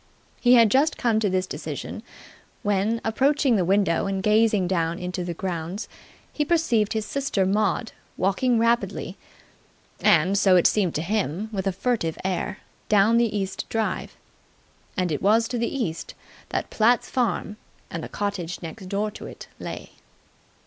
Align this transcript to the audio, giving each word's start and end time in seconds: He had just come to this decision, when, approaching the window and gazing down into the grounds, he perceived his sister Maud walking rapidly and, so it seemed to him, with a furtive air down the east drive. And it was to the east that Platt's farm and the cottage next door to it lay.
He 0.39 0.55
had 0.55 0.71
just 0.71 0.97
come 0.97 1.19
to 1.19 1.29
this 1.29 1.45
decision, 1.45 2.01
when, 2.63 3.01
approaching 3.05 3.55
the 3.55 3.63
window 3.63 4.07
and 4.07 4.23
gazing 4.23 4.67
down 4.67 4.97
into 4.97 5.23
the 5.23 5.35
grounds, 5.35 5.87
he 6.33 6.43
perceived 6.43 6.93
his 6.93 7.05
sister 7.05 7.45
Maud 7.45 7.91
walking 8.17 8.57
rapidly 8.57 9.15
and, 9.99 10.35
so 10.39 10.55
it 10.55 10.65
seemed 10.65 10.95
to 10.95 11.03
him, 11.03 11.49
with 11.53 11.67
a 11.67 11.71
furtive 11.71 12.17
air 12.25 12.57
down 12.89 13.17
the 13.19 13.37
east 13.37 13.69
drive. 13.69 14.17
And 14.97 15.11
it 15.11 15.21
was 15.21 15.47
to 15.49 15.59
the 15.59 15.71
east 15.71 16.15
that 16.49 16.71
Platt's 16.71 17.07
farm 17.11 17.57
and 17.91 18.03
the 18.03 18.09
cottage 18.09 18.57
next 18.63 18.87
door 18.89 19.11
to 19.11 19.27
it 19.27 19.49
lay. 19.59 19.91